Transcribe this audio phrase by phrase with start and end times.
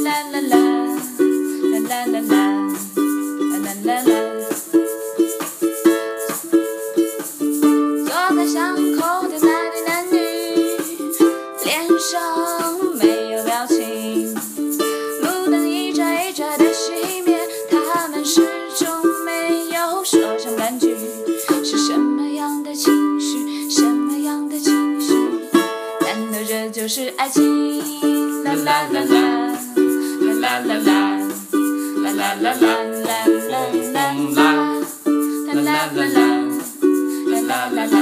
[0.00, 0.40] 啦啦
[2.06, 2.44] 啦啦，啦
[3.50, 4.39] 啦啦啦，啦
[26.90, 27.78] 是爱情，
[28.42, 29.14] 啦啦啦啦，
[30.26, 30.90] 啦啦啦啦，
[32.02, 34.42] 啦啦啦啦啦啦啦啦，
[35.46, 36.18] 啦啦啦啦，
[37.30, 37.94] 啦啦啦啦，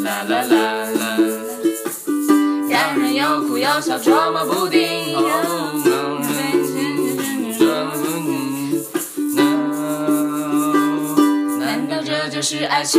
[0.00, 1.04] 啦啦啦啦啦。
[2.70, 5.12] 人又哭又笑，捉摸不定。
[11.60, 12.98] 难道这就是爱情？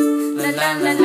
[0.55, 0.99] 啦啦啦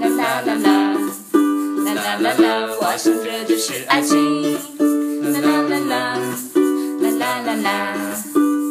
[0.00, 2.44] 啦，啦啦啦啦，啦啦啦，
[2.80, 4.54] 我想这就是爱情。
[5.22, 5.94] 啦啦啦啦，
[7.00, 7.68] 啦啦啦啦，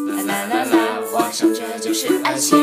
[0.08, 0.76] 啦啦啦啦，
[1.12, 2.58] 我想这就是爱情。